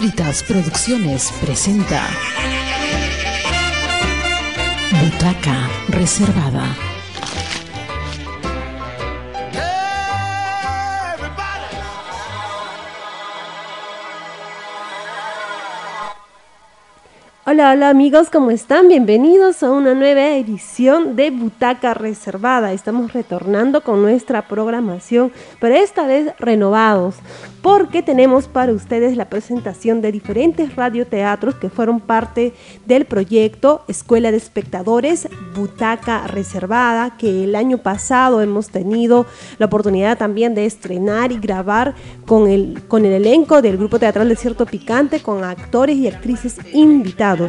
[0.00, 2.00] Costritas Producciones presenta
[4.98, 6.89] Butaca Reservada.
[17.52, 18.86] Hola, hola amigos, ¿cómo están?
[18.86, 22.72] Bienvenidos a una nueva edición de Butaca Reservada.
[22.72, 27.16] Estamos retornando con nuestra programación, pero esta vez renovados,
[27.60, 32.54] porque tenemos para ustedes la presentación de diferentes radioteatros que fueron parte
[32.86, 39.26] del proyecto Escuela de Espectadores Butaca Reservada, que el año pasado hemos tenido
[39.58, 44.28] la oportunidad también de estrenar y grabar con el, con el elenco del Grupo Teatral
[44.28, 47.40] Desierto Picante, con actores y actrices invitados.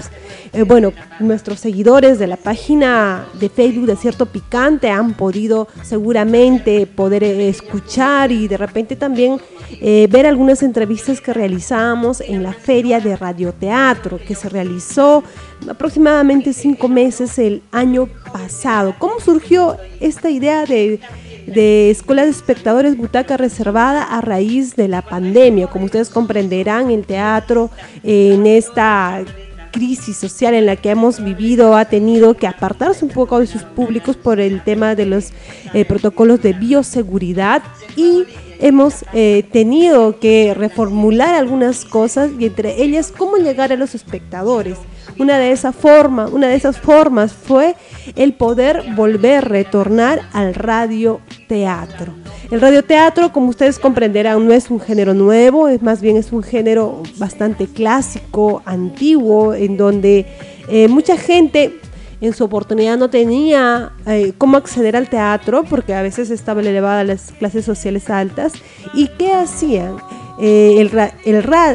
[0.54, 6.88] Eh, bueno, nuestros seguidores de la página de Facebook de Cierto Picante han podido seguramente
[6.88, 9.40] poder eh, escuchar y de repente también
[9.82, 15.24] eh, ver algunas entrevistas que realizamos en la feria de radioteatro que se realizó
[15.70, 18.96] aproximadamente cinco meses el año pasado.
[18.99, 20.99] ¿Cómo surgió esta idea de
[21.46, 25.68] de Escuela de Espectadores Butaca Reservada a raíz de la pandemia.
[25.68, 27.70] Como ustedes comprenderán, el teatro
[28.04, 29.24] en esta
[29.72, 33.64] crisis social en la que hemos vivido ha tenido que apartarse un poco de sus
[33.64, 35.32] públicos por el tema de los
[35.74, 37.63] eh, protocolos de bioseguridad
[37.96, 38.26] y
[38.60, 44.78] hemos eh, tenido que reformular algunas cosas y entre ellas cómo llegar a los espectadores.
[45.18, 47.76] Una de esas formas, una de esas formas fue
[48.16, 52.13] el poder volver, retornar al radioteatro.
[52.52, 56.44] El radioteatro, como ustedes comprenderán, no es un género nuevo, es más bien es un
[56.44, 60.26] género bastante clásico, antiguo, en donde
[60.68, 61.79] eh, mucha gente
[62.20, 67.00] en su oportunidad no tenía eh, cómo acceder al teatro porque a veces estaba elevada
[67.00, 68.51] a las clases sociales altas.
[68.94, 69.95] ¿Y qué hacían?
[70.44, 70.89] Eh,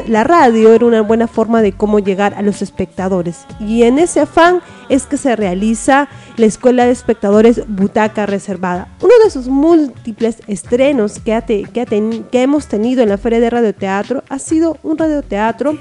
[0.09, 3.47] la radio era una buena forma de cómo llegar a los espectadores.
[3.61, 8.89] Y en ese afán es que se realiza la Escuela de Espectadores Butaca Reservada.
[9.27, 14.79] De sus múltiples estrenos que, que, hemos tenido en la Feria de Radioteatro ha sido
[14.85, 15.77] un radioteatro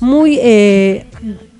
[0.00, 1.06] muy, eh,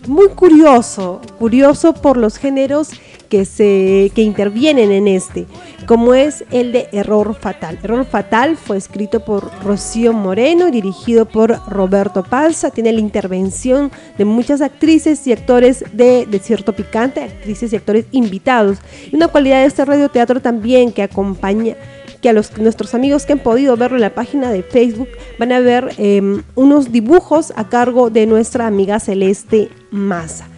[0.06, 2.90] muy curioso, curioso por los géneros
[3.28, 5.46] que, se, que intervienen en este,
[5.86, 7.78] como es el de Error Fatal.
[7.82, 14.24] Error Fatal fue escrito por Rocío Moreno, dirigido por Roberto Palza, tiene la intervención de
[14.24, 18.78] muchas actrices y actores de Desierto Picante, actrices y actores invitados.
[19.10, 21.76] Y una cualidad de este radioteatro también que acompaña
[22.20, 25.08] que a los, nuestros amigos que han podido verlo en la página de Facebook
[25.38, 30.48] van a ver em, unos dibujos a cargo de nuestra amiga Celeste Maza.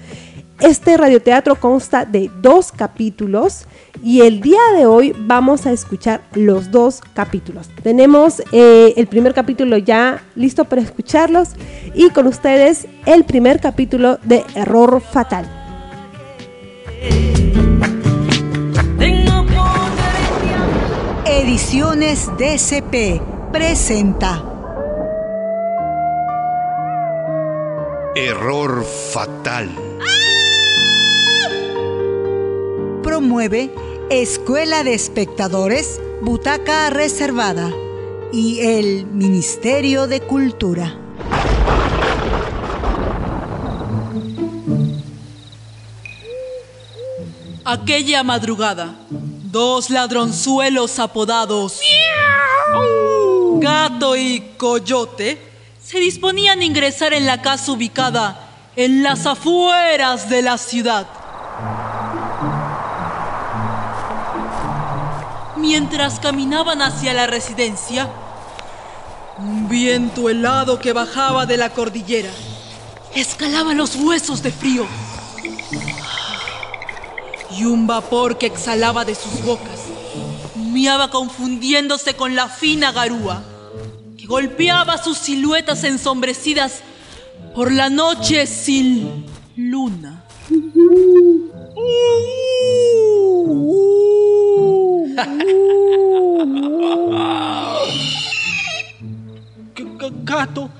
[0.60, 3.64] Este radioteatro consta de dos capítulos
[4.02, 7.70] y el día de hoy vamos a escuchar los dos capítulos.
[7.82, 11.50] Tenemos eh, el primer capítulo ya listo para escucharlos
[11.94, 15.48] y con ustedes el primer capítulo de Error Fatal.
[21.24, 24.44] Ediciones DCP presenta
[28.14, 29.70] Error Fatal
[33.10, 33.74] promueve
[34.08, 37.68] Escuela de Espectadores, Butaca Reservada
[38.32, 40.96] y el Ministerio de Cultura.
[47.64, 51.80] Aquella madrugada, dos ladronzuelos apodados
[53.56, 55.36] Gato y Coyote
[55.82, 61.19] se disponían a ingresar en la casa ubicada en las afueras de la ciudad.
[65.60, 68.08] Mientras caminaban hacia la residencia,
[69.36, 72.30] un viento helado que bajaba de la cordillera
[73.14, 74.86] escalaba los huesos de frío.
[77.58, 79.80] Y un vapor que exhalaba de sus bocas
[80.56, 83.42] miaba confundiéndose con la fina garúa
[84.16, 86.80] que golpeaba sus siluetas ensombrecidas
[87.54, 90.24] por la noche sin luna.
[100.24, 100.70] Gato,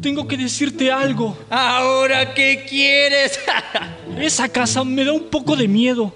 [0.00, 1.36] tengo que decirte algo.
[1.48, 3.38] ¿Ahora qué quieres?
[4.18, 6.14] Esa casa me da un poco de miedo.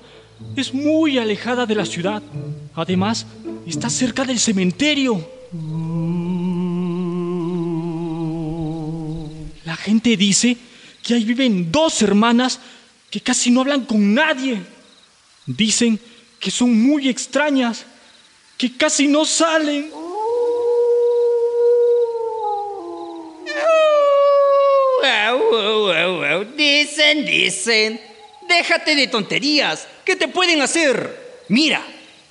[0.57, 2.23] Es muy alejada de la ciudad.
[2.75, 3.27] Además,
[3.67, 5.17] está cerca del cementerio.
[9.65, 10.57] La gente dice
[11.03, 12.61] que ahí viven dos hermanas
[13.11, 14.63] que casi no hablan con nadie.
[15.47, 16.01] Dicen
[16.45, 17.87] que son muy extrañas,
[18.59, 19.91] que casi no salen.
[26.55, 28.01] Dicen, dicen,
[28.47, 31.45] déjate de tonterías, ¿qué te pueden hacer?
[31.49, 31.83] Mira,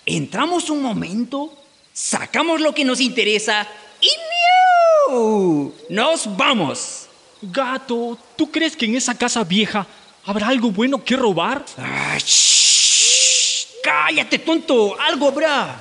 [0.06, 1.52] entramos un momento,
[1.92, 3.68] sacamos lo que nos interesa
[4.00, 4.10] y
[5.10, 5.74] ¡miau!
[5.90, 7.08] ¡Nos vamos!
[7.42, 9.88] Gato, ¿tú crees que en esa casa vieja
[10.24, 11.66] habrá algo bueno que robar?
[11.80, 12.20] Ah,
[13.84, 14.98] ¡Cállate, tonto!
[14.98, 15.78] ¡Algo habrá!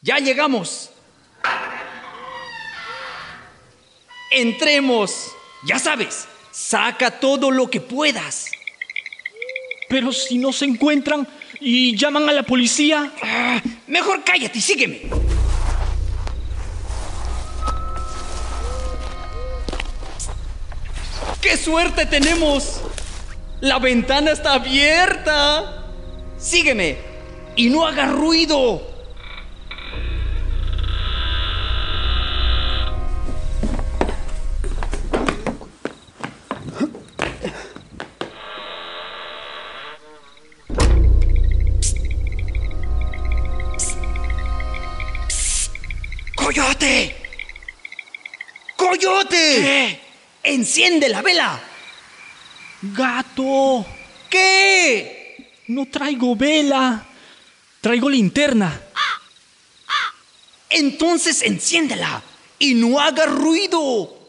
[0.00, 0.90] Ya llegamos.
[4.30, 5.32] Entremos.
[5.64, 8.52] Ya sabes, saca todo lo que puedas.
[9.88, 11.26] Pero si no se encuentran
[11.58, 13.12] y llaman a la policía.
[13.20, 15.19] Ah, mejor cállate y sígueme.
[21.50, 22.80] ¡Qué suerte tenemos!
[23.60, 25.84] La ventana está abierta.
[26.38, 26.96] Sígueme
[27.56, 28.80] y no hagas ruido.
[46.36, 47.16] ¡Coyote!
[48.76, 49.30] ¡Coyote!
[49.30, 49.99] ¿Qué?
[50.50, 51.60] ¡Enciende la vela!
[52.82, 53.86] Gato,
[54.28, 55.52] ¿Qué?
[55.68, 57.06] no traigo vela.
[57.80, 58.80] Traigo linterna.
[60.68, 62.22] Entonces enciéndela
[62.58, 64.28] y no haga ruido.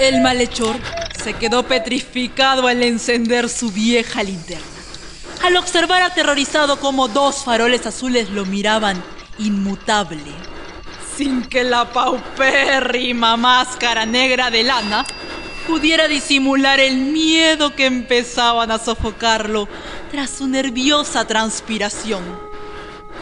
[0.00, 0.76] El malhechor
[1.20, 4.64] se quedó petrificado al encender su vieja linterna,
[5.42, 9.02] al observar aterrorizado cómo dos faroles azules lo miraban
[9.38, 10.32] inmutable,
[11.16, 15.04] sin que la paupérrima máscara negra de lana
[15.66, 19.68] pudiera disimular el miedo que empezaban a sofocarlo
[20.10, 22.22] tras su nerviosa transpiración,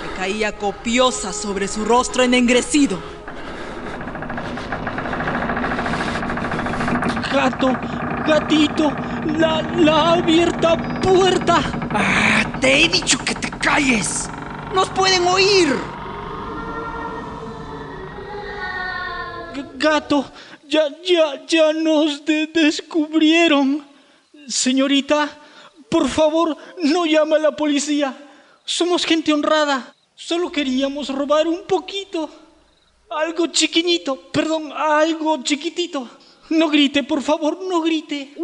[0.00, 2.98] que caía copiosa sobre su rostro enengrecido.
[7.32, 7.72] Gato,
[8.26, 8.92] gatito,
[9.38, 11.85] la, la abierta puerta.
[11.98, 14.28] Ah, te he dicho que te calles.
[14.75, 15.75] Nos pueden oír.
[19.54, 20.25] G- Gato,
[20.69, 23.87] ya, ya, ya nos de- descubrieron.
[24.46, 25.28] Señorita,
[25.88, 28.14] por favor, no llame a la policía.
[28.64, 29.94] Somos gente honrada.
[30.14, 32.28] Solo queríamos robar un poquito.
[33.10, 36.08] Algo chiquiñito, perdón, algo chiquitito.
[36.50, 38.34] No grite, por favor, no grite.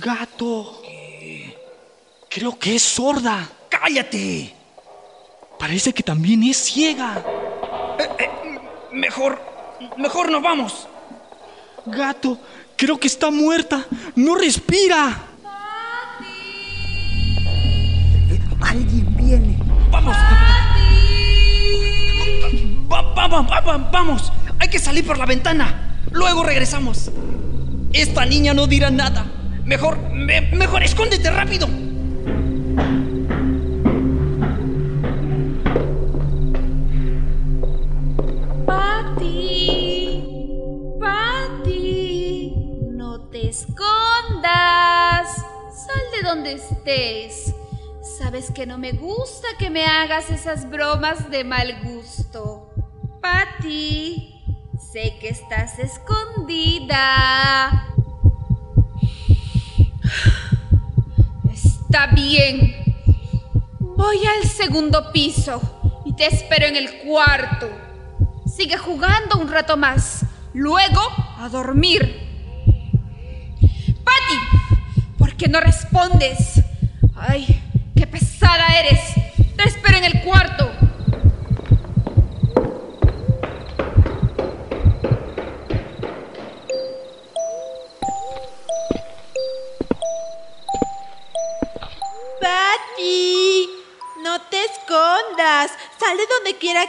[0.00, 0.82] Gato.
[2.28, 3.48] Creo que es sorda.
[3.68, 4.54] Cállate.
[5.58, 7.24] Parece que también es ciega.
[8.92, 9.40] Mejor,
[9.96, 10.88] mejor nos vamos.
[11.86, 12.38] Gato,
[12.76, 13.86] creo que está muerta.
[14.14, 15.24] No respira.
[18.60, 19.58] Alguien viene.
[19.90, 20.16] Vamos.
[22.90, 24.32] Va- va- va- va- va- vamos.
[24.58, 25.96] Hay que salir por la ventana.
[26.10, 27.10] Luego regresamos.
[27.92, 29.26] Esta niña no dirá nada.
[29.68, 31.68] Mejor, me- mejor escóndete rápido.
[39.28, 42.52] Pati, Pati,
[42.92, 45.26] no te escondas.
[45.72, 47.54] Sal de donde estés.
[48.18, 52.70] Sabes que no me gusta que me hagas esas bromas de mal gusto.
[53.20, 54.44] Pati,
[54.92, 56.98] sé que estás escondida.
[61.52, 62.74] Está bien.
[63.80, 65.60] Voy al segundo piso
[66.04, 67.68] y te espero en el cuarto.
[68.46, 70.24] Sigue jugando un rato más.
[70.54, 71.00] Luego
[71.38, 72.26] a dormir.
[74.04, 76.62] Patty, ¿por qué no respondes?
[77.14, 77.62] Ay,
[77.96, 79.00] qué pesada eres.
[79.56, 80.70] Te espero en el cuarto.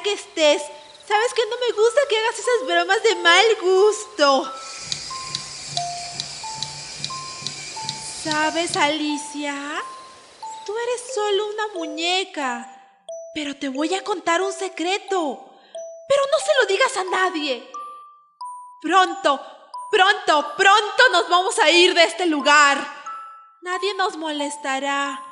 [0.01, 0.61] Que estés.
[1.07, 4.53] Sabes que no me gusta que hagas esas bromas de mal gusto.
[8.23, 9.55] ¿Sabes, Alicia?
[10.65, 12.75] Tú eres solo una muñeca.
[13.33, 15.49] Pero te voy a contar un secreto.
[16.07, 17.71] Pero no se lo digas a nadie.
[18.81, 19.39] Pronto,
[19.91, 22.77] pronto, pronto nos vamos a ir de este lugar.
[23.61, 25.23] Nadie nos molestará.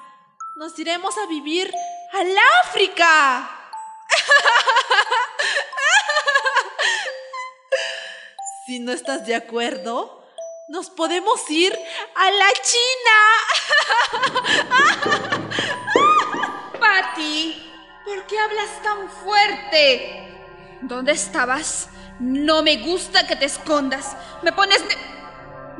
[0.55, 1.71] Nos iremos a vivir
[2.13, 3.56] al África.
[8.65, 10.21] Si no estás de acuerdo,
[10.67, 11.73] nos podemos ir
[12.15, 13.17] a la China.
[16.79, 17.71] Patty,
[18.05, 20.37] ¿por qué hablas tan fuerte?
[20.81, 21.87] ¿Dónde estabas?
[22.19, 24.17] No me gusta que te escondas.
[24.41, 24.97] Me pones ne-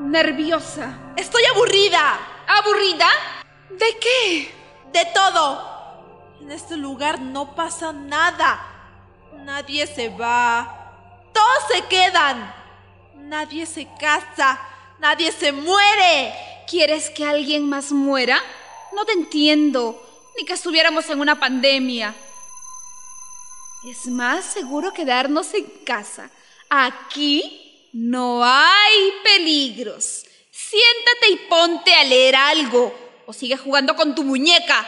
[0.10, 0.98] nerviosa.
[1.18, 2.18] Estoy aburrida.
[2.48, 3.10] ¿Aburrida?
[3.70, 4.56] ¿De qué?
[4.94, 5.77] De todo.
[6.48, 8.66] En este lugar no pasa nada.
[9.44, 10.94] Nadie se va.
[11.34, 12.56] Todos se quedan.
[13.16, 14.58] Nadie se casa.
[15.00, 16.34] Nadie se muere.
[16.66, 18.42] ¿Quieres que alguien más muera?
[18.94, 20.02] No te entiendo.
[20.38, 22.16] Ni que estuviéramos en una pandemia.
[23.84, 26.30] Es más seguro quedarnos en casa.
[26.70, 30.24] Aquí no hay peligros.
[30.50, 32.96] Siéntate y ponte a leer algo.
[33.26, 34.88] O sigue jugando con tu muñeca.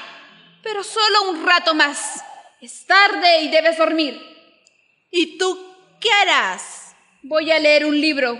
[0.63, 2.23] Pero solo un rato más.
[2.61, 4.19] Es tarde y debes dormir.
[5.11, 6.95] ¿Y tú qué harás?
[7.23, 8.37] Voy a leer un libro.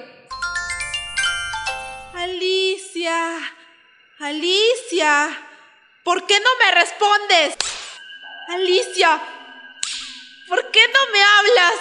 [2.14, 3.38] Alicia.
[4.20, 5.46] Alicia.
[6.04, 7.56] ¿Por qué no me respondes?
[8.50, 9.22] Alicia.
[10.48, 11.74] ¿Por qué no me hablas?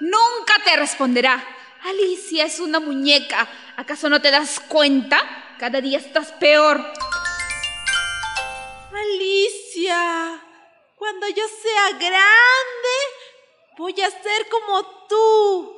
[0.00, 1.44] Nunca te responderá.
[1.84, 3.46] Alicia es una muñeca.
[3.76, 5.20] ¿Acaso no te das cuenta?
[5.58, 6.92] Cada día estás peor.
[8.94, 10.42] Alicia,
[10.96, 12.96] cuando yo sea grande,
[13.78, 15.76] voy a ser como tú.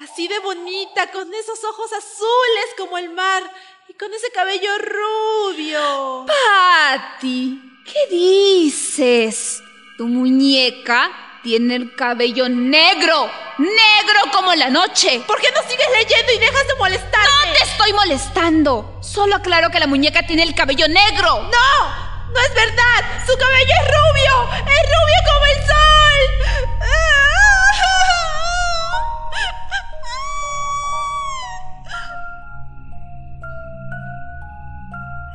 [0.00, 3.42] Así de bonita, con esos ojos azules como el mar
[3.88, 6.26] y con ese cabello rubio.
[6.26, 9.62] Patty, ¿qué dices?
[9.96, 15.22] Tu muñeca tiene el cabello negro, negro como la noche.
[15.26, 17.48] ¿Por qué no sigues leyendo y dejas de molestarme?
[17.48, 18.98] No te estoy molestando.
[19.02, 21.42] Solo aclaro que la muñeca tiene el cabello negro.
[21.42, 22.07] ¡No!
[22.32, 23.00] ¡No es verdad!
[23.26, 24.34] ¡Su cabello es rubio!
[24.58, 26.18] ¡Es rubio como el sol!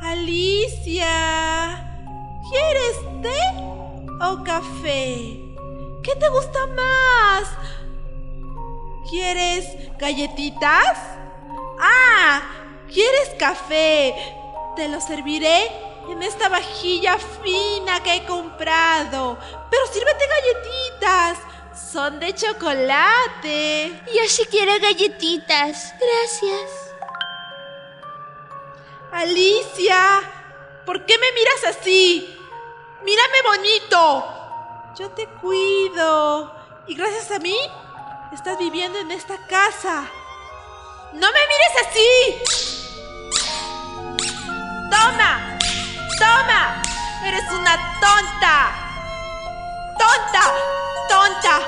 [0.02, 1.16] Alicia,
[2.48, 3.40] ¿quieres té
[4.20, 5.40] o café?
[6.04, 7.48] ¿Qué te gusta más?
[9.10, 9.66] ¿Quieres
[9.98, 10.98] galletitas?
[11.80, 12.42] Ah,
[12.92, 14.14] ¿quieres café?
[14.76, 15.70] Te lo serviré
[16.08, 19.38] en esta vajilla fina que he comprado.
[19.70, 21.38] Pero sírvete galletitas.
[21.92, 24.02] Son de chocolate.
[24.06, 25.94] Yo sí quiero galletitas.
[25.98, 26.94] Gracias.
[29.12, 30.20] Alicia,
[30.84, 32.36] ¿por qué me miras así?
[33.04, 34.28] Mírame bonito.
[34.98, 36.52] Yo te cuido.
[36.86, 37.56] Y gracias a mí,
[38.32, 40.04] estás viviendo en esta casa.
[41.12, 42.34] ¡No me mires así!
[44.90, 45.53] ¡Toma!
[46.18, 46.82] ¡Toma!
[47.24, 48.72] ¡Eres una tonta!
[49.98, 50.52] ¡Tonta!
[51.08, 51.60] ¡Tonta!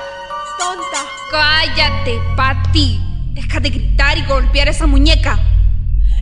[0.57, 1.01] ¡Tonta!
[1.31, 3.01] Cállate, Patty.
[3.33, 5.39] Deja de gritar y golpear esa muñeca.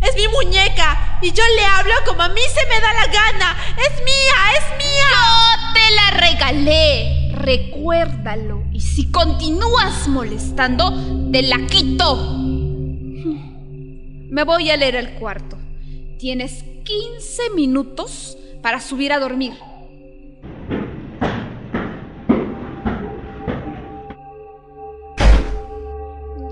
[0.02, 3.58] Es mi muñeca y yo le hablo como a mí se me da la gana.
[3.78, 5.10] Es mía, es mía.
[5.12, 7.32] Yo te la regalé.
[7.34, 8.64] Recuérdalo.
[8.72, 12.16] Y si continúas molestando, te la quito.
[14.30, 15.58] Me voy a leer el cuarto.
[16.20, 19.54] Tienes 15 minutos para subir a dormir.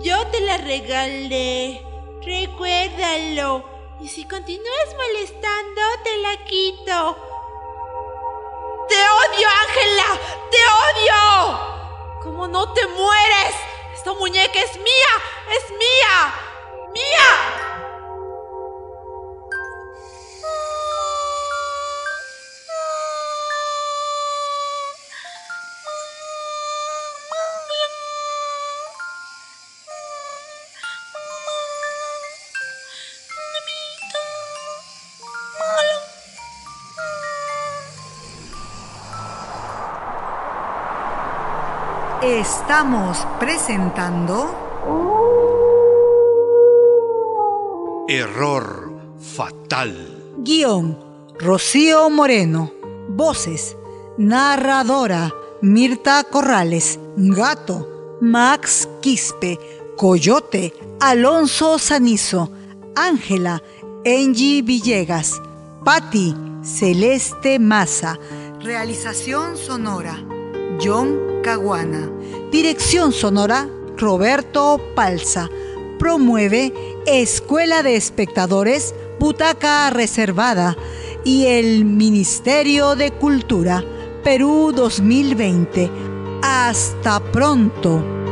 [0.03, 1.81] Yo te la regalé.
[2.25, 3.63] Recuérdalo.
[4.01, 7.17] Y si continúas molestando, te la quito.
[8.89, 10.19] ¡Te odio, Ángela!
[10.51, 12.21] ¡Te odio!
[12.23, 13.55] ¿Cómo no te mueres?
[13.93, 15.13] Esta muñeca es mía.
[15.51, 16.33] Es mía.
[16.91, 17.72] Mía.
[42.25, 44.55] Estamos presentando
[48.07, 49.93] Error fatal.
[50.37, 50.97] guion
[51.37, 52.71] Rocío Moreno,
[53.09, 53.75] voces
[54.17, 59.59] narradora Mirta Corrales, gato Max Quispe,
[59.97, 62.49] Coyote Alonso Sanizo,
[62.95, 63.61] Ángela
[64.05, 65.41] Angie Villegas,
[65.83, 68.17] Patti Celeste Maza,
[68.61, 70.17] realización sonora
[70.81, 72.09] John Caguana,
[72.53, 73.67] dirección sonora
[73.97, 75.49] Roberto Palza,
[75.97, 76.71] promueve
[77.07, 80.77] Escuela de Espectadores Butaca Reservada
[81.25, 83.83] y el Ministerio de Cultura
[84.23, 85.89] Perú 2020.
[86.43, 88.22] Hasta pronto.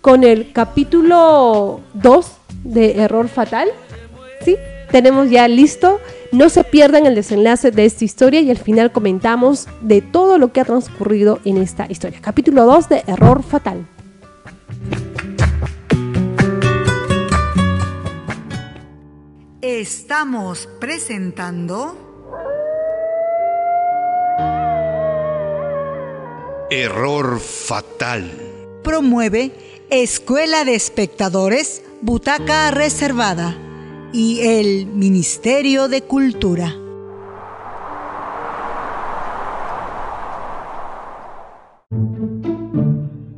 [0.00, 2.32] con el capítulo 2
[2.64, 3.68] de Error Fatal.
[4.44, 4.56] ¿Sí?
[4.90, 6.00] Tenemos ya listo.
[6.32, 10.52] No se pierdan el desenlace de esta historia y al final comentamos de todo lo
[10.52, 12.20] que ha transcurrido en esta historia.
[12.20, 13.86] Capítulo 2 de Error Fatal.
[19.60, 22.05] Estamos presentando
[26.70, 28.28] Error fatal.
[28.82, 29.52] Promueve
[29.88, 33.56] Escuela de Espectadores, Butaca Reservada
[34.12, 36.74] y el Ministerio de Cultura.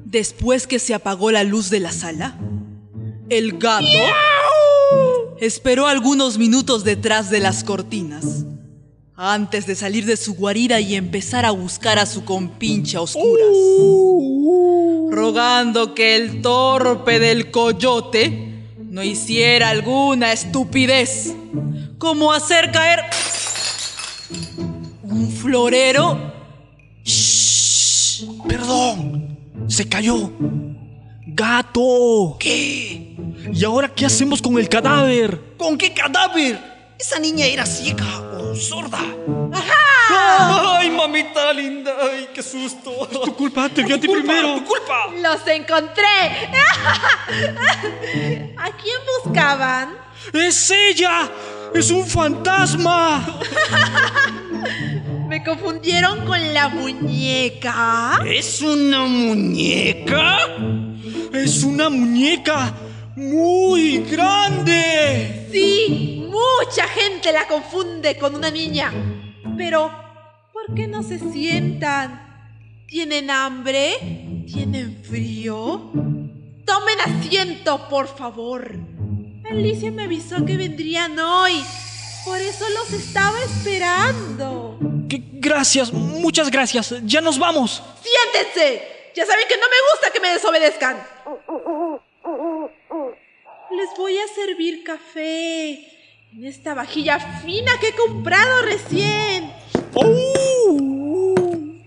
[0.06, 2.38] Después que se apagó la luz de la sala,
[3.28, 3.86] el gato
[5.38, 8.46] esperó algunos minutos detrás de las cortinas
[9.20, 13.48] antes de salir de su guarida y empezar a buscar a su compincha a oscuras,
[15.10, 21.34] rogando que el torpe del coyote no hiciera alguna estupidez,
[21.98, 23.00] como hacer caer
[25.02, 26.32] un florero.
[27.02, 30.30] Shh, perdón, se cayó.
[31.26, 32.36] Gato.
[32.38, 33.16] ¿Qué?
[33.52, 35.56] ¿Y ahora qué hacemos con el cadáver?
[35.56, 36.77] ¿Con qué cadáver?
[36.98, 38.98] Esa niña era ciega o sorda.
[39.52, 40.78] ¡Ajá!
[40.78, 41.94] ¡Ay, mamita linda!
[42.00, 42.90] ¡Ay, qué susto!
[43.24, 44.56] tu culpa, te vi a ti primero.
[44.56, 45.06] ¡Tu culpa!
[45.22, 46.04] ¡Los encontré!
[48.56, 49.96] ¿A quién buscaban?
[50.32, 51.30] ¡Es ella!
[51.72, 53.24] ¡Es un fantasma!
[55.28, 58.18] ¿Me confundieron con la muñeca?
[58.26, 60.38] ¿Es una muñeca?
[61.32, 62.74] ¡Es una muñeca!
[63.18, 65.48] Muy grande.
[65.50, 68.92] Sí, mucha gente la confunde con una niña.
[69.56, 69.90] Pero,
[70.52, 72.84] ¿por qué no se sientan?
[72.86, 74.44] ¿Tienen hambre?
[74.46, 75.90] ¿Tienen frío?
[76.64, 78.76] Tomen asiento, por favor.
[79.50, 81.64] Alicia me avisó que vendrían hoy.
[82.24, 84.78] Por eso los estaba esperando.
[85.32, 86.94] gracias, muchas gracias.
[87.04, 87.82] Ya nos vamos.
[88.02, 89.12] Siéntense.
[89.16, 90.96] Ya saben que no me gusta que me desobedezcan.
[93.70, 95.72] Les voy a servir café
[96.32, 99.52] en esta vajilla fina que he comprado recién.
[99.94, 100.78] ¡Oh!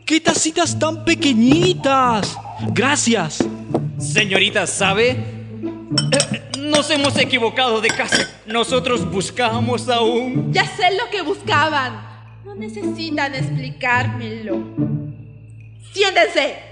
[0.06, 2.38] ¡Qué tacitas tan pequeñitas!
[2.74, 3.44] Gracias.
[3.98, 5.10] Señorita, ¿sabe?
[5.12, 8.30] Eh, nos hemos equivocado de casa.
[8.46, 10.52] Nosotros buscábamos aún.
[10.54, 12.12] Ya sé lo que buscaban.
[12.46, 14.64] No necesitan explicármelo.
[15.94, 16.71] Siéntense.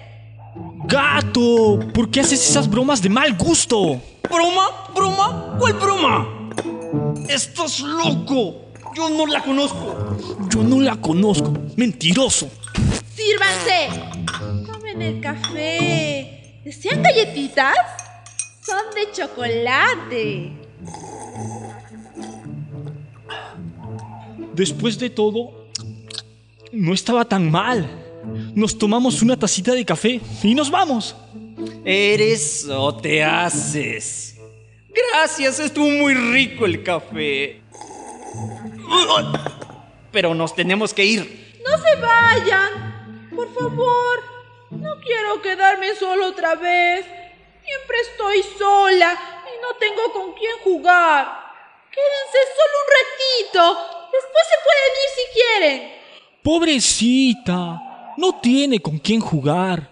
[0.89, 4.01] Gato, ¿por qué haces esas bromas de mal gusto?
[4.27, 4.87] ¿Broma?
[4.95, 5.55] ¿Broma?
[5.59, 6.49] ¿Cuál broma?
[7.29, 8.71] ¡Estás loco!
[8.95, 10.17] Yo no la conozco.
[10.49, 11.53] Yo no la conozco.
[11.77, 12.49] Mentiroso.
[13.15, 13.89] Sírvanse.
[14.65, 16.61] Tomen el café.
[16.65, 17.75] ¿Desean galletitas?
[18.65, 20.51] Son de chocolate.
[24.55, 25.67] Después de todo,
[26.71, 28.08] no estaba tan mal.
[28.55, 31.15] Nos tomamos una tacita de café y nos vamos.
[31.85, 34.37] ¿Eres o te haces?
[34.89, 37.61] Gracias, estuvo muy rico el café.
[40.11, 41.59] Pero nos tenemos que ir.
[41.67, 43.29] No se vayan.
[43.35, 44.19] Por favor.
[44.71, 47.05] No quiero quedarme solo otra vez.
[47.63, 51.27] Siempre estoy sola y no tengo con quién jugar.
[51.91, 53.61] Quédense solo un ratito.
[54.11, 55.99] Después se pueden ir si quieren.
[56.43, 57.88] Pobrecita,
[58.19, 59.89] no tiene con quién jugar.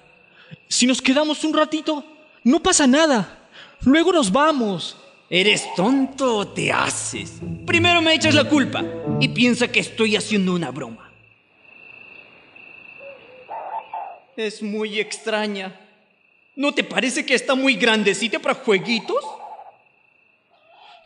[0.68, 2.04] Si nos quedamos un ratito,
[2.44, 3.50] no pasa nada.
[3.82, 4.98] Luego nos vamos.
[5.30, 7.40] ¿Eres tonto o te haces?
[7.66, 8.84] Primero me echas la culpa
[9.20, 11.12] y piensa que estoy haciendo una broma.
[14.38, 15.76] Es muy extraña.
[16.56, 19.24] ¿No te parece que está muy grandecita para jueguitos?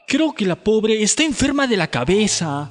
[0.07, 2.69] Creo que la pobre está enferma de la cabeza.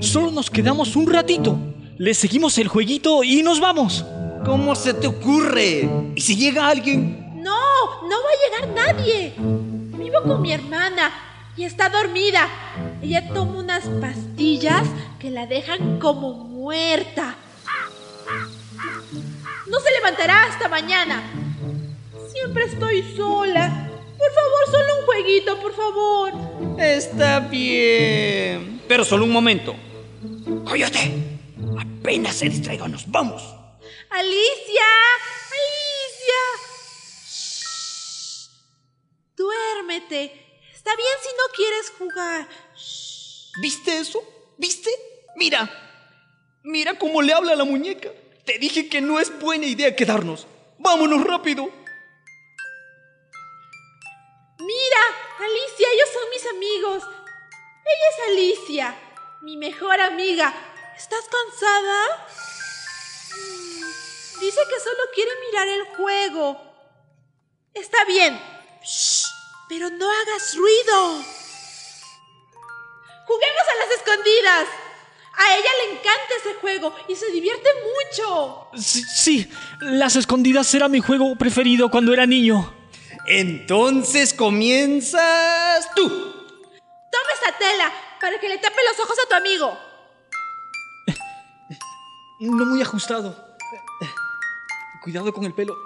[0.00, 1.58] Solo nos quedamos un ratito.
[2.02, 4.04] Le seguimos el jueguito y nos vamos.
[4.44, 5.88] ¿Cómo se te ocurre?
[6.16, 7.40] ¿Y si llega alguien?
[7.40, 9.32] No, no va a llegar nadie.
[9.36, 11.12] Vivo con mi hermana
[11.56, 12.48] y está dormida.
[13.00, 14.82] Ella toma unas pastillas
[15.20, 17.36] que la dejan como muerta.
[19.68, 21.22] No se levantará hasta mañana.
[22.32, 23.88] Siempre estoy sola.
[24.18, 26.32] Por favor, solo un jueguito, por favor.
[26.80, 28.80] Está bien.
[28.88, 29.76] Pero solo un momento.
[30.64, 31.31] ¡Coyote!
[32.02, 33.40] Apenas se distraiga, nos vamos.
[34.10, 34.88] ¡Alicia!
[35.54, 36.42] ¡Alicia!
[37.28, 38.48] Shh.
[39.36, 40.58] Duérmete.
[40.74, 42.48] Está bien si no quieres jugar.
[42.76, 43.52] Shh.
[43.62, 44.20] ¿Viste eso?
[44.58, 44.90] ¿Viste?
[45.36, 45.70] Mira.
[46.64, 48.10] Mira cómo le habla a la muñeca.
[48.44, 50.48] Te dije que no es buena idea quedarnos.
[50.80, 51.70] Vámonos rápido.
[54.58, 55.02] Mira,
[55.38, 57.04] Alicia, ellos son mis amigos.
[57.84, 58.96] Ella es Alicia,
[59.42, 60.52] mi mejor amiga.
[60.96, 62.26] ¿Estás cansada?
[64.40, 66.60] Dice que solo quiere mirar el juego.
[67.74, 68.40] Está bien.
[68.82, 69.26] Shh,
[69.68, 71.24] pero no hagas ruido.
[73.26, 74.68] Juguemos a las escondidas.
[75.34, 78.68] A ella le encanta ese juego y se divierte mucho.
[78.76, 79.50] Sí, sí,
[79.80, 82.74] las escondidas era mi juego preferido cuando era niño.
[83.26, 86.08] Entonces comienzas tú.
[86.08, 89.91] Toma esa tela para que le tape los ojos a tu amigo.
[92.42, 93.36] No muy ajustado.
[95.04, 95.76] Cuidado con el pelo.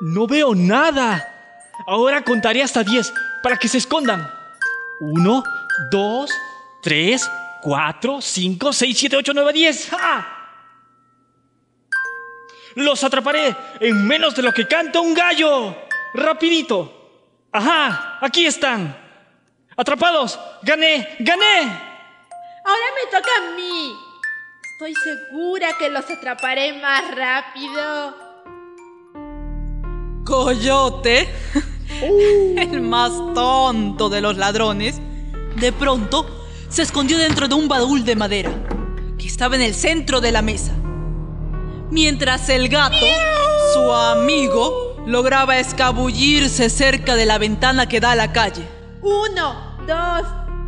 [0.00, 1.64] No veo nada.
[1.88, 4.32] Ahora contaré hasta 10 para que se escondan.
[5.00, 5.44] 1,
[5.90, 6.30] 2,
[6.82, 7.30] 3,
[7.62, 9.90] 4, 5, 6, 7, 8, 9, 10.
[9.90, 10.34] ¡Ja!
[12.76, 15.76] Los atraparé en menos de lo que canta un gallo.
[16.14, 17.48] Rapidito.
[17.50, 18.96] Ajá, aquí están.
[19.76, 20.38] Atrapados.
[20.62, 21.62] Gané, gané.
[22.64, 24.07] Ahora me toca a mí.
[24.80, 28.14] Estoy segura que los atraparé más rápido.
[30.24, 31.28] Coyote,
[32.00, 35.00] el más tonto de los ladrones,
[35.56, 38.52] de pronto se escondió dentro de un baúl de madera
[39.18, 40.74] que estaba en el centro de la mesa.
[41.90, 43.04] Mientras el gato,
[43.74, 48.62] su amigo, lograba escabullirse cerca de la ventana que da a la calle.
[49.02, 50.22] Uno, dos,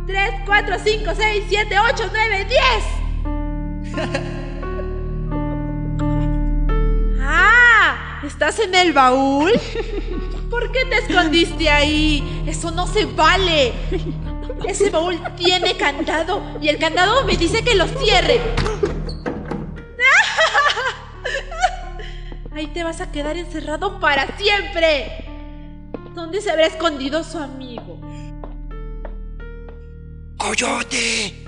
[0.05, 3.00] tres, cuatro, cinco, seis, siete, ocho, nueve, diez.
[7.21, 8.21] ¡Ah!
[8.25, 9.51] ¿Estás en el baúl?
[10.49, 12.43] ¿Por qué te escondiste ahí?
[12.45, 13.73] Eso no se vale.
[14.67, 18.39] Ese baúl tiene candado y el candado me dice que lo cierre.
[22.53, 25.25] Ahí te vas a quedar encerrado para siempre.
[26.13, 27.99] ¿Dónde se habrá escondido su amigo?
[30.37, 31.45] ¡Coyote!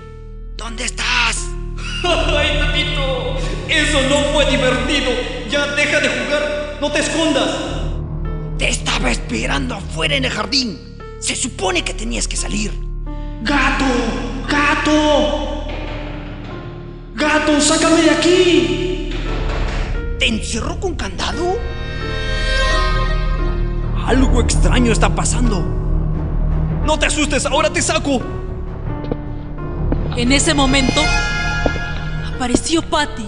[0.56, 1.50] ¿Dónde estás?
[2.04, 3.36] ¡Ay, Pepito!
[3.68, 5.10] Eso no fue divertido.
[5.50, 6.78] Ya deja de jugar.
[6.80, 7.50] No te escondas.
[8.58, 10.78] Te estaba esperando afuera en el jardín.
[11.18, 12.72] Se supone que tenías que salir.
[13.42, 13.84] ¡Gato!
[14.48, 15.66] ¡Gato!
[17.14, 19.10] ¡Gato, sácame de aquí!
[20.18, 21.58] ¿Te encerró con candado?
[24.06, 25.64] Algo extraño está pasando.
[26.84, 28.20] No te asustes, ahora te saco.
[30.16, 31.00] En ese momento
[32.34, 33.26] apareció Patty,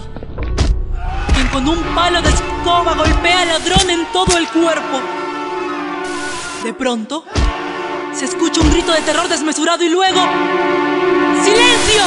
[1.33, 4.99] quien con un palo de escoba golpea al ladrón en todo el cuerpo.
[6.63, 7.23] De pronto,
[8.13, 10.19] se escucha un grito de terror desmesurado y luego...
[11.41, 12.03] ¡Silencio!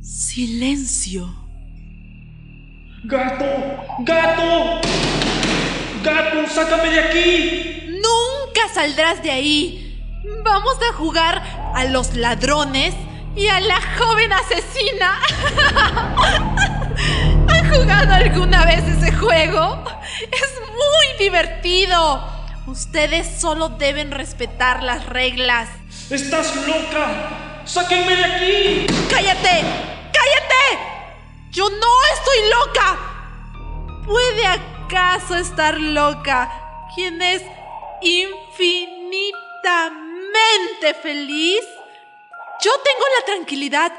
[0.00, 1.34] Silencio.
[3.04, 3.44] ¡Gato!
[4.00, 4.80] ¡Gato!
[6.04, 8.00] ¡Gato, sácame de aquí!
[8.00, 9.80] Nunca saldrás de ahí.
[10.44, 11.42] Vamos a jugar
[11.74, 12.94] a los ladrones
[13.36, 15.18] y a la joven asesina.
[17.48, 19.84] ¿Han jugado alguna vez ese juego?
[20.30, 22.22] Es muy divertido.
[22.66, 25.68] Ustedes solo deben respetar las reglas.
[26.10, 27.62] ¡Estás loca!
[27.64, 28.86] ¡Sáquenme de aquí!
[29.10, 29.64] ¡Cállate!
[30.12, 30.78] ¡Cállate!
[31.50, 32.96] Yo no estoy loca.
[34.06, 36.50] ¿Puede acaso estar loca
[36.94, 37.42] quien es
[38.02, 41.64] infinitamente feliz?
[42.64, 43.92] Yo tengo la tranquilidad,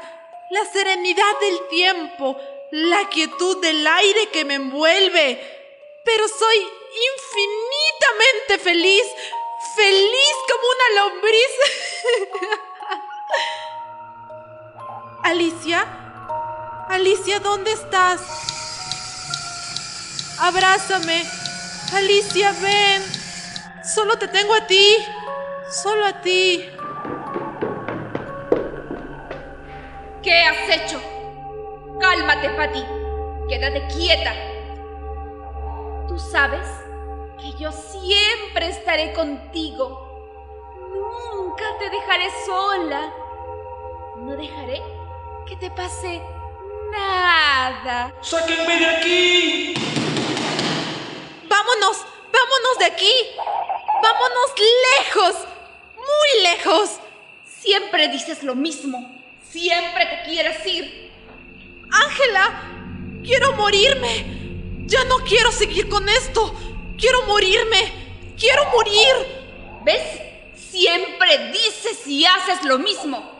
[0.50, 2.36] la serenidad del tiempo,
[2.72, 6.56] la quietud del aire que me envuelve, pero soy
[7.14, 9.04] infinitamente feliz,
[9.76, 11.52] feliz como una lombriz.
[15.22, 15.86] Alicia,
[16.88, 18.20] Alicia, ¿dónde estás?
[20.40, 21.24] Abrázame.
[21.92, 23.04] Alicia, ven.
[23.84, 24.96] Solo te tengo a ti.
[25.70, 26.75] Solo a ti.
[30.26, 31.00] ¿Qué has hecho?
[32.00, 32.84] Cálmate, Patty.
[33.48, 34.34] Quédate quieta.
[36.08, 36.66] Tú sabes
[37.40, 39.86] que yo siempre estaré contigo.
[40.92, 43.14] Nunca te dejaré sola.
[44.16, 44.82] No dejaré
[45.46, 46.20] que te pase
[46.90, 48.12] nada.
[48.20, 49.74] ¡Sáquenme de aquí!
[51.48, 52.04] ¡Vámonos!
[52.32, 53.12] ¡Vámonos de aquí!
[54.02, 54.54] ¡Vámonos
[54.98, 55.48] lejos!
[55.94, 56.98] ¡Muy lejos!
[57.44, 59.15] Siempre dices lo mismo.
[59.50, 61.12] Siempre te quieres ir.
[61.90, 62.62] Ángela,
[63.24, 64.84] quiero morirme.
[64.86, 66.54] Ya no quiero seguir con esto.
[66.98, 67.92] Quiero morirme.
[68.38, 69.82] Quiero morir.
[69.84, 70.20] ¿Ves?
[70.70, 73.32] Siempre dices y haces lo mismo.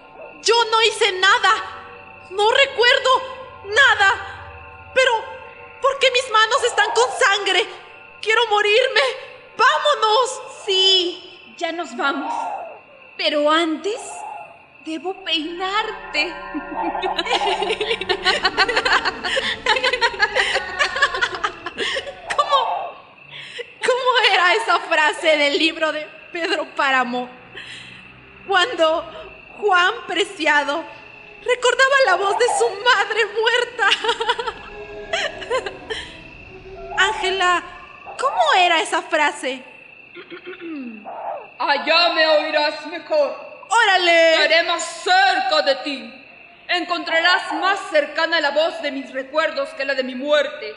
[0.42, 2.28] Yo no hice nada.
[2.30, 4.90] No recuerdo Nada.
[4.94, 5.12] Pero,
[5.82, 7.66] ¿por qué mis manos están con sangre?
[8.20, 9.00] Quiero morirme.
[9.56, 10.42] Vámonos.
[10.64, 12.32] Sí, ya nos vamos.
[13.16, 14.00] Pero antes,
[14.86, 16.32] debo peinarte.
[22.36, 22.58] ¿Cómo?
[23.84, 27.28] ¿Cómo era esa frase del libro de Pedro Páramo?
[28.46, 29.04] Cuando
[29.58, 30.96] Juan Preciado
[31.46, 33.88] Recordaba la voz de su madre muerta.
[36.98, 37.62] Ángela,
[38.18, 39.62] ¿cómo era esa frase?
[41.58, 43.55] Allá me oirás mejor.
[43.68, 44.64] ¡Órale!
[44.66, 46.24] Más cerca de ti.
[46.68, 50.74] Encontrarás más cercana la voz de mis recuerdos que la de mi muerte.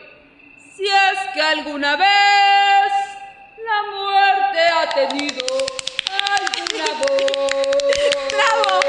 [0.75, 2.91] Si es que alguna vez
[3.57, 5.45] la muerte ha tenido
[6.39, 7.31] alguna voz.
[8.31, 8.79] ¡Bravo!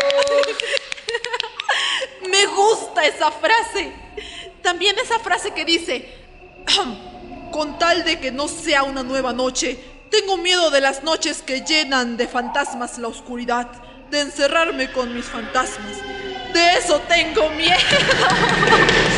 [2.30, 3.92] Me gusta esa frase.
[4.62, 6.08] También esa frase que dice,
[7.50, 9.78] con tal de que no sea una nueva noche,
[10.10, 13.68] tengo miedo de las noches que llenan de fantasmas la oscuridad,
[14.10, 15.98] de encerrarme con mis fantasmas.
[16.52, 17.78] De eso tengo miedo.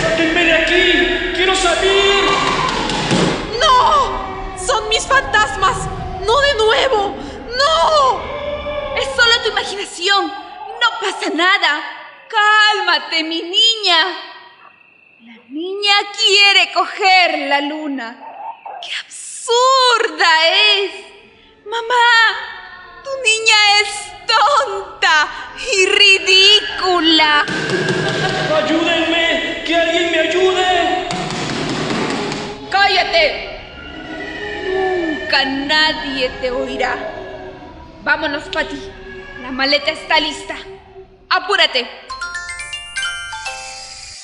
[0.03, 1.33] ¡Sáquenme de aquí!
[1.35, 2.25] ¡Quiero salir!
[3.59, 4.57] ¡No!
[4.65, 5.79] ¡Son mis fantasmas!
[6.27, 7.17] ¡No de nuevo!
[7.57, 8.21] ¡No!
[8.97, 10.27] Es solo tu imaginación.
[10.27, 11.83] No pasa nada.
[12.29, 14.07] Cálmate, mi niña.
[15.21, 18.17] La niña quiere coger la luna.
[18.83, 20.93] ¡Qué absurda es!
[21.65, 25.29] Mamá, tu niña es tonta
[25.73, 27.45] y ridícula.
[28.55, 29.62] ¡Ayúdenme!
[29.66, 31.09] ¡Que alguien me ayude!
[32.71, 33.61] ¡Cállate!
[34.71, 36.97] Nunca nadie te oirá.
[38.03, 38.81] Vámonos, Patty.
[39.42, 40.57] La maleta está lista.
[41.29, 41.88] ¡Apúrate!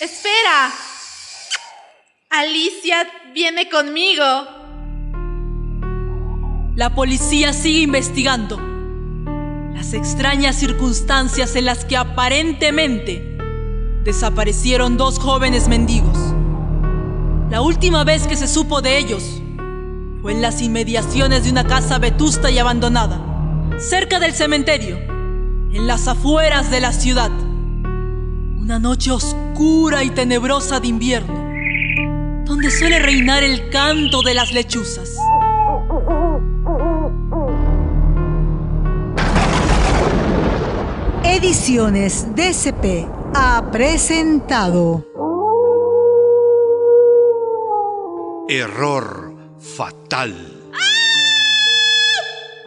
[0.01, 0.73] Espera.
[2.31, 4.25] Alicia viene conmigo.
[6.77, 8.68] La policía sigue investigando
[9.94, 13.37] extrañas circunstancias en las que aparentemente
[14.05, 16.16] desaparecieron dos jóvenes mendigos.
[17.51, 19.42] La última vez que se supo de ellos
[20.20, 23.20] fue en las inmediaciones de una casa vetusta y abandonada,
[23.79, 27.31] cerca del cementerio, en las afueras de la ciudad.
[27.31, 31.35] Una noche oscura y tenebrosa de invierno,
[32.44, 35.16] donde suele reinar el canto de las lechuzas.
[41.31, 45.05] Ediciones DCP ha presentado
[48.49, 50.35] Error fatal.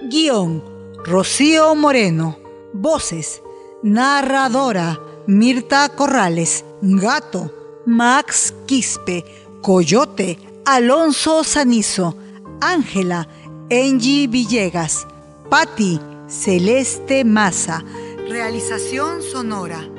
[0.04, 0.64] Guión,
[1.04, 2.38] Rocío Moreno.
[2.72, 3.42] Voces,
[3.82, 6.64] narradora, Mirta Corrales.
[6.84, 7.52] Gato,
[7.88, 9.26] Max Quispe.
[9.64, 12.16] Coyote, Alonso Sanizo.
[12.62, 13.28] Ángela,
[13.72, 15.08] Angie Villegas.
[15.50, 17.84] Patti, Celeste Maza.
[18.32, 19.90] Realización sonora,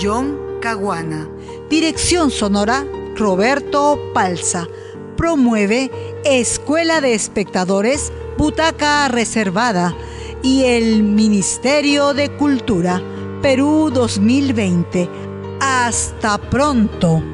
[0.00, 1.28] John Caguana.
[1.68, 4.66] Dirección sonora, Roberto Palza.
[5.18, 5.90] Promueve
[6.24, 9.94] Escuela de Espectadores, Butaca Reservada
[10.42, 13.02] y el Ministerio de Cultura,
[13.42, 15.10] Perú 2020.
[15.60, 17.33] Hasta pronto.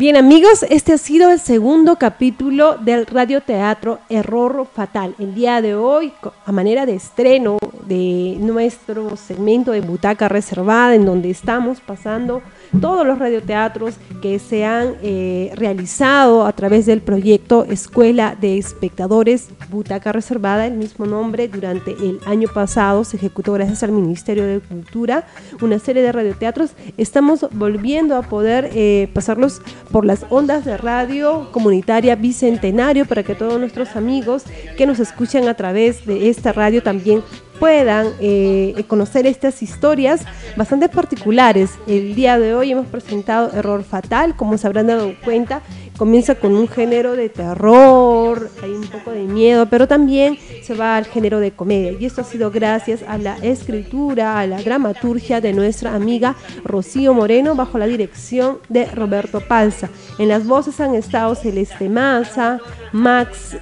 [0.00, 5.14] Bien amigos, este ha sido el segundo capítulo del radioteatro Error Fatal.
[5.18, 6.14] El día de hoy,
[6.46, 12.40] a manera de estreno de nuestro segmento de Butaca Reservada, en donde estamos pasando
[12.80, 19.48] todos los radioteatros que se han eh, realizado a través del proyecto Escuela de Espectadores
[19.70, 24.60] Butaca Reservada, el mismo nombre, durante el año pasado se ejecutó gracias al Ministerio de
[24.60, 25.26] Cultura
[25.60, 26.70] una serie de radioteatros.
[26.96, 33.34] Estamos volviendo a poder eh, pasarlos por las ondas de radio comunitaria Bicentenario para que
[33.34, 34.44] todos nuestros amigos
[34.76, 37.22] que nos escuchan a través de esta radio también
[37.60, 40.22] puedan eh, conocer estas historias
[40.56, 41.70] bastante particulares.
[41.86, 45.60] El día de hoy hemos presentado Error Fatal, como se habrán dado cuenta,
[45.98, 50.96] comienza con un género de terror, hay un poco de miedo, pero también se va
[50.96, 51.92] al género de comedia.
[51.92, 57.12] Y esto ha sido gracias a la escritura, a la dramaturgia de nuestra amiga Rocío
[57.12, 59.90] Moreno, bajo la dirección de Roberto Palza.
[60.18, 62.58] En las voces han estado Celeste Maza,
[62.92, 63.58] Max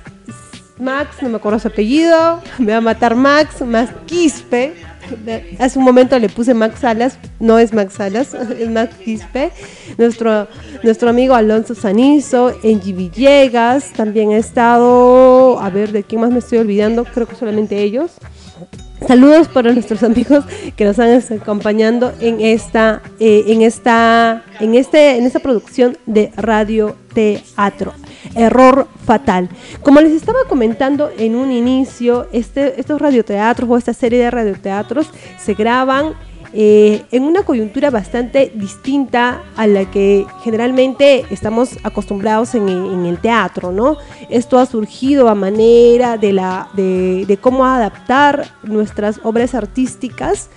[0.80, 4.74] Max, no me acuerdo su apellido, me va a matar Max, Max Quispe.
[5.58, 9.50] Hace un momento le puse Max Salas, no es Max Salas, es Max Quispe.
[9.96, 10.46] Nuestro,
[10.82, 16.38] nuestro amigo Alonso Sanizo, Engie Villegas, también ha estado, a ver, ¿de quién más me
[16.38, 17.04] estoy olvidando?
[17.04, 18.12] Creo que solamente ellos.
[19.06, 20.44] Saludos para nuestros amigos
[20.76, 26.32] que nos han acompañando en esta, eh, en esta, en este, en esta producción de
[26.36, 27.94] radio teatro.
[28.34, 29.48] Error fatal.
[29.82, 35.10] Como les estaba comentando en un inicio, este, estos radioteatros o esta serie de radioteatros
[35.38, 36.14] se graban
[36.54, 43.70] eh, en una coyuntura bastante distinta a la que generalmente estamos acostumbrados en, el teatro,
[43.70, 43.96] ¿no?
[44.30, 50.48] Esto ha surgido a manera de, la, de, cómo adaptar nuestras obras artísticas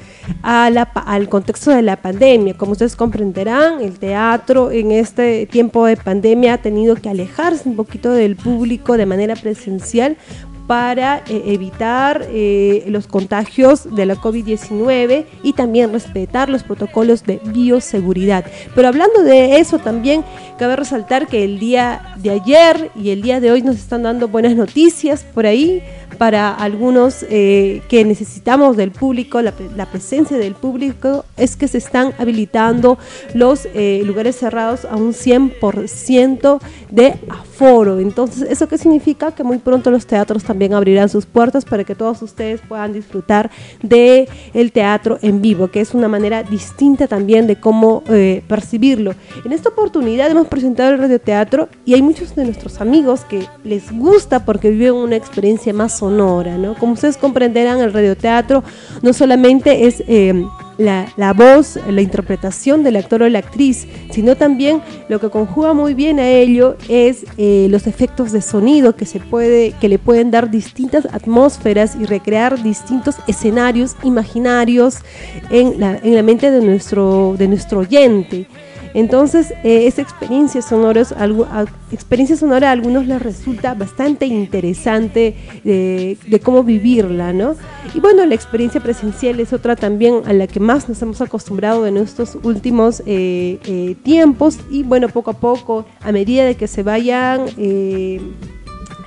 [0.44, 2.56] al contexto de la pandemia.
[2.56, 7.76] Como ustedes comprenderán, el teatro en este tiempo de pandemia ha tenido que alejarse un
[7.76, 10.18] poquito del público de manera presencial
[10.72, 17.42] para eh, evitar eh, los contagios de la COVID-19 y también respetar los protocolos de
[17.44, 18.46] bioseguridad.
[18.74, 20.24] Pero hablando de eso también
[20.58, 24.30] cabe resaltar que el día de ayer y el día de hoy nos están dando
[24.30, 25.84] buenas noticias por ahí
[26.18, 29.52] para algunos eh, que necesitamos del público, la,
[29.92, 32.98] presencia del público, es que se están habilitando
[33.34, 33.68] los
[34.06, 37.51] lugares cerrados a un 100% de aforo.
[37.62, 39.32] Entonces, ¿eso qué significa?
[39.34, 43.52] Que muy pronto los teatros también abrirán sus puertas para que todos ustedes puedan disfrutar
[44.54, 49.14] el teatro en vivo, que es una manera distinta también de cómo eh, percibirlo.
[49.46, 53.92] En esta oportunidad hemos presentado el radioteatro y hay muchos de nuestros amigos que les
[53.92, 56.76] gusta porque viven una experiencia más sonora ¿no?
[56.76, 58.64] Como ustedes comprenderán, el radioteatro
[59.02, 60.46] no solamente es eh,
[60.82, 65.94] la, voz, la interpretación del actor o la actriz, sino también lo que conjuga muy
[65.94, 70.32] bien a ello es eh, los efectos de sonido que se puede, que le pueden
[70.32, 75.00] dar distintas atmósferas y recrear distintos escenarios imaginarios
[75.50, 78.48] en la, en la mente de nuestro, de nuestro oyente.
[78.94, 86.42] Entonces, eh, esa experiencia sonora, a, experiencia sonora a algunos les resulta bastante interesante de,
[86.44, 87.56] cómo vivirla, ¿no?
[87.94, 91.86] Y bueno, la experiencia presencial es otra también a la que más nos hemos acostumbrado
[91.88, 96.68] en estos últimos eh, eh, tiempos y bueno, poco a poco, a medida de que
[96.68, 97.46] se vayan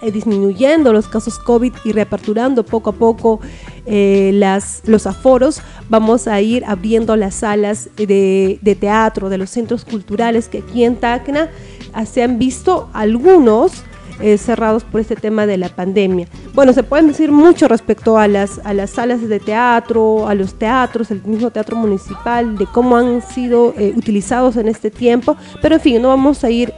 [0.05, 3.41] eh, disminuyendo los casos COVID y reaperturando poco a poco
[3.87, 9.87] eh, las, los aforos, vamos a ir abriendo las salas de, teatro, de los centros
[9.87, 11.49] culturales que aquí en Tacna
[11.95, 13.83] ah, se han visto algunos
[14.21, 16.29] eh, cerrados por este tema de la pandemia.
[16.53, 20.55] Bueno, se pueden decir mucho respecto a las, a las salas de teatro, a los
[20.59, 25.81] teatros, el mismo teatro municipal, de cómo han sido utilizados en este tiempo, pero en
[25.81, 26.75] fin, no vamos a ir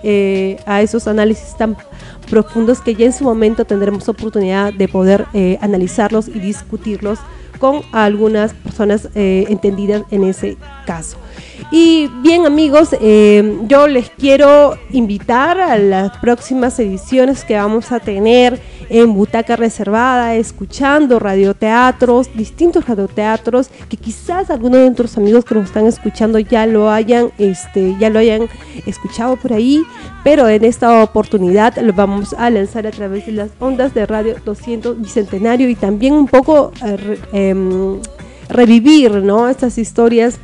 [0.65, 1.77] a esos análisis tan
[2.31, 7.19] profundos que ya en su momento tendremos oportunidad de poder eh, analizarlos y discutirlos
[7.59, 10.57] con algunas personas eh, entendidas en ese
[10.87, 11.17] caso.
[11.71, 18.01] Y bien amigos, eh, yo les quiero invitar a las próximas ediciones que vamos a
[18.01, 25.55] tener en Butaca Reservada, escuchando radioteatros, distintos radioteatros, que quizás algunos de nuestros amigos que
[25.55, 28.49] nos están escuchando ya lo hayan, este, ya lo hayan
[28.87, 29.83] escuchado por ahí,
[30.23, 34.37] pero en esta oportunidad lo vamos a lanzar a través de las ondas de Radio
[34.45, 38.01] 200 Bicentenario y también un poco eh, em,
[38.49, 39.49] revivir ¿no?
[39.49, 40.39] estas historias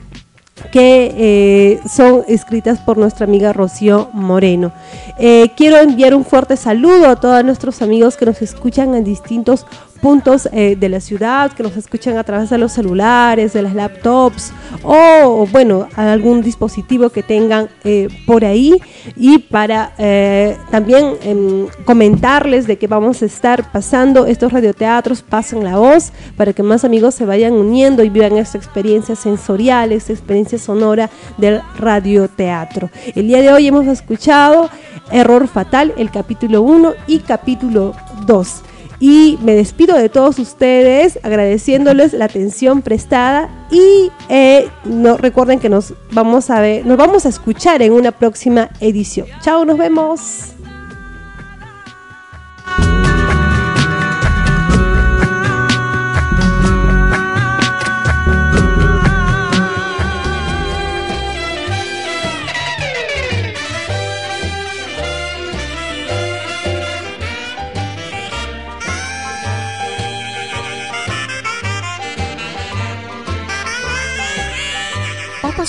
[0.70, 4.72] que eh, son escritas por nuestra amiga Rocío Moreno.
[5.18, 9.66] Eh, quiero enviar un fuerte saludo a todos nuestros amigos que nos escuchan en distintos
[10.03, 13.72] puntos eh, de la ciudad, que nos escuchan a través de los celulares, de las
[13.72, 18.82] laptops o, bueno, algún dispositivo que tengan eh, por ahí
[19.16, 25.62] y para eh, también em, comentarles de que vamos a estar pasando estos radioteatros, pasen
[25.62, 30.12] la voz para que más amigos se vayan uniendo y vivan esta experiencia sensorial, esta
[30.12, 32.90] experiencia sonora del radioteatro.
[33.14, 34.68] El día de hoy hemos escuchado
[35.12, 37.94] Error Fatal, el capítulo 1 y capítulo
[38.26, 38.62] 2.
[39.03, 45.68] Y me despido de todos ustedes agradeciéndoles la atención prestada y eh, no, recuerden que
[45.68, 49.26] nos vamos a ver, nos vamos a escuchar en una próxima edición.
[49.40, 50.53] Chao, nos vemos.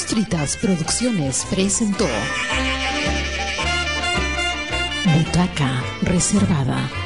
[0.03, 2.05] Papas Fritas Producciones presentó
[5.05, 7.02] Butaca Reservada.